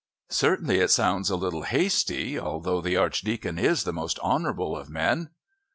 Certainly 0.31 0.79
it 0.79 0.89
sounds 0.89 1.29
a 1.29 1.35
little 1.35 1.61
hasty, 1.61 2.39
although 2.39 2.81
the 2.81 2.97
Archdeacon 2.97 3.59
is 3.59 3.83
the 3.83 3.93
most 3.93 4.17
honourable 4.17 4.75
of 4.75 4.89
men." 4.89 5.29